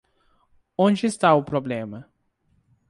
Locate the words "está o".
1.05-1.43